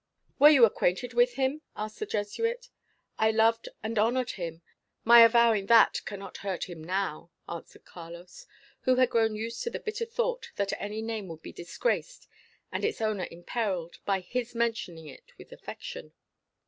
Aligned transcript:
"Were 0.39 0.49
you 0.49 0.65
acquainted 0.65 1.13
with 1.13 1.35
him?" 1.35 1.61
asked 1.75 1.99
the 1.99 2.07
Jesuit. 2.07 2.69
"I 3.19 3.29
loved 3.29 3.69
and 3.83 3.99
honoured 3.99 4.31
him. 4.31 4.63
My 5.03 5.21
avowing 5.21 5.67
that 5.67 6.01
cannot 6.05 6.37
hurt 6.37 6.63
him 6.63 6.83
now," 6.83 7.29
answered 7.47 7.85
Carlos, 7.85 8.47
who 8.79 8.95
had 8.95 9.11
grown 9.11 9.35
used 9.35 9.61
to 9.61 9.69
the 9.69 9.79
bitter 9.79 10.05
thought 10.07 10.53
that 10.55 10.73
any 10.81 11.03
name 11.03 11.27
would 11.27 11.43
be 11.43 11.53
disgraced, 11.53 12.27
and 12.71 12.83
its 12.83 12.99
owner 12.99 13.27
imperilled, 13.29 13.99
by 14.03 14.21
his 14.21 14.55
mentioning 14.55 15.05
it 15.05 15.33
with 15.37 15.51
affection. 15.51 16.13